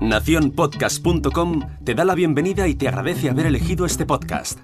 [0.00, 4.58] Naciónpodcast.com te da la bienvenida y te agradece haber elegido este podcast.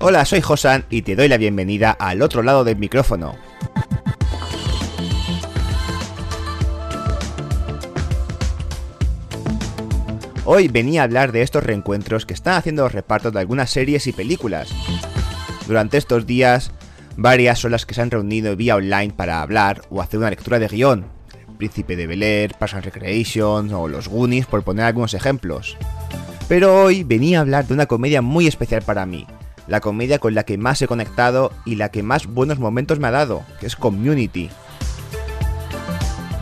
[0.00, 3.34] Hola, soy Josan y te doy la bienvenida al otro lado del micrófono.
[10.44, 14.06] Hoy venía a hablar de estos reencuentros que están haciendo los repartos de algunas series
[14.06, 14.70] y películas.
[15.66, 16.72] Durante estos días,
[17.16, 20.58] varias son las que se han reunido vía online para hablar o hacer una lectura
[20.58, 21.06] de guion.
[21.58, 25.76] Príncipe de Bel Air, Parks and Recreation o Los Goonies, por poner algunos ejemplos.
[26.48, 29.26] Pero hoy venía a hablar de una comedia muy especial para mí,
[29.68, 33.08] la comedia con la que más he conectado y la que más buenos momentos me
[33.08, 34.50] ha dado, que es Community.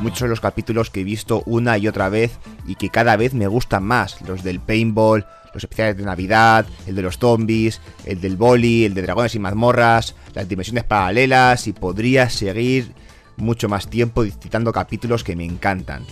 [0.00, 3.34] Muchos son los capítulos que he visto una y otra vez y que cada vez
[3.34, 8.20] me gustan más, los del paintball, los especiales de Navidad, el de los zombies, el
[8.20, 12.94] del boli, el de dragones y mazmorras, las dimensiones paralelas y podría seguir
[13.36, 16.04] mucho más tiempo citando capítulos que me encantan.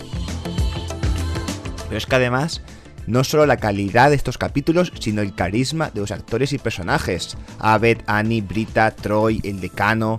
[1.87, 2.61] Pero es que además,
[3.07, 7.37] no solo la calidad de estos capítulos, sino el carisma de los actores y personajes.
[7.57, 10.17] Abed, Annie, Brita, Troy, el decano,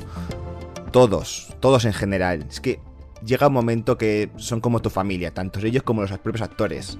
[0.90, 2.46] todos, todos en general.
[2.48, 2.80] Es que
[3.24, 6.98] llega un momento que son como tu familia, tanto ellos como los propios actores.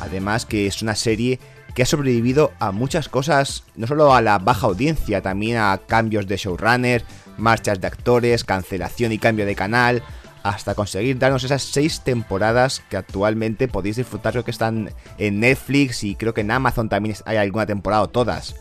[0.00, 1.38] Además que es una serie
[1.74, 6.26] que ha sobrevivido a muchas cosas, no solo a la baja audiencia, también a cambios
[6.26, 7.04] de showrunner,
[7.38, 10.02] marchas de actores, cancelación y cambio de canal,
[10.42, 16.02] hasta conseguir darnos esas seis temporadas que actualmente podéis disfrutar, creo que están en Netflix
[16.02, 18.56] y creo que en Amazon también hay alguna temporada o todas.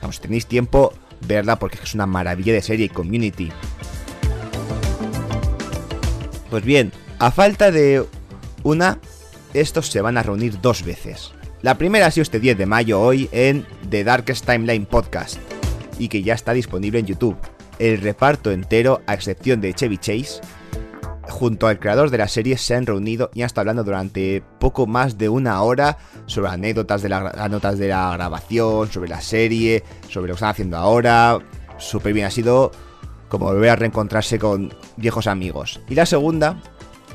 [0.00, 0.92] Vamos, si tenéis tiempo,
[1.26, 3.50] verla porque es una maravilla de serie y community.
[6.54, 8.06] Pues bien, a falta de
[8.62, 9.00] una,
[9.54, 11.32] estos se van a reunir dos veces.
[11.62, 15.38] La primera ha sido este 10 de mayo hoy en The Darkest Timeline Podcast
[15.98, 17.36] y que ya está disponible en YouTube.
[17.80, 20.42] El reparto entero, a excepción de Chevy Chase,
[21.22, 24.86] junto al creador de la serie se han reunido y han estado hablando durante poco
[24.86, 29.82] más de una hora sobre anécdotas de la, notas de la grabación, sobre la serie,
[30.08, 31.36] sobre lo que están haciendo ahora.
[31.78, 32.70] Súper bien, ha sido
[33.38, 35.80] como volver a reencontrarse con viejos amigos.
[35.88, 36.62] Y la segunda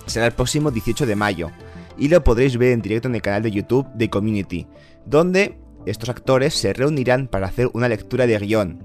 [0.06, 1.50] será el próximo 18 de mayo
[1.98, 4.68] y lo podréis ver en directo en el canal de YouTube de Community,
[5.06, 8.80] donde estos actores se reunirán para hacer una lectura de guion.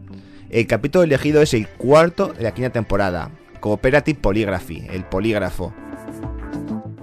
[0.49, 5.75] El capítulo elegido es el cuarto de la quinta temporada, Cooperative Polygraphy, el polígrafo.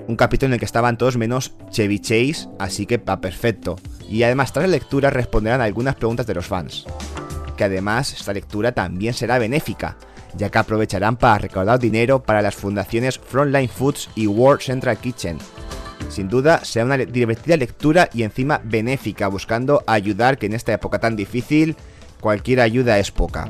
[0.08, 3.76] Un capítulo en el que estaban todos menos Chevy Chase, así que va perfecto.
[4.10, 6.86] Y además tras la lectura responderán algunas preguntas de los fans.
[7.58, 9.98] Que además esta lectura también será benéfica,
[10.38, 15.38] ya que aprovecharán para recaudar dinero para las fundaciones Frontline Foods y World Central Kitchen.
[16.10, 21.00] Sin duda será una divertida lectura y encima benéfica, buscando ayudar que en esta época
[21.00, 21.76] tan difícil
[22.20, 23.50] cualquier ayuda es poca.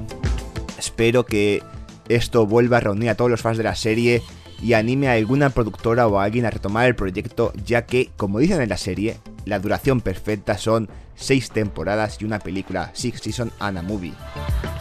[0.78, 1.64] Espero que
[2.08, 4.22] esto vuelva a reunir a todos los fans de la serie
[4.62, 8.62] y anime a alguna productora o alguien a retomar el proyecto, ya que, como dicen
[8.62, 13.78] en la serie, la duración perfecta son 6 temporadas y una película, Six Season and
[13.78, 14.14] a Movie.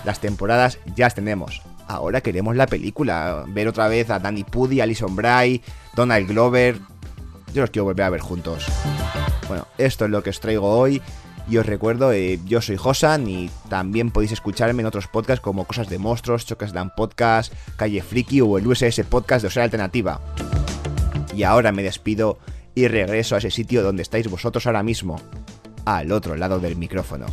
[0.05, 3.45] Las temporadas ya las tenemos, ahora queremos la película.
[3.49, 5.63] Ver otra vez a Danny Pudi, Alison Bray,
[5.95, 6.79] Donald Glover.
[7.53, 8.67] Yo los quiero volver a ver juntos.
[9.49, 11.03] Bueno, esto es lo que os traigo hoy.
[11.49, 15.65] Y os recuerdo, eh, yo soy Josan y también podéis escucharme en otros podcasts como
[15.65, 20.21] Cosas de Monstruos, Choques Dan Podcast, Calle Friki o el USS Podcast de Osera Alternativa.
[21.35, 22.39] Y ahora me despido
[22.77, 25.21] y regreso a ese sitio donde estáis vosotros ahora mismo,
[25.87, 27.27] al otro lado del micrófono.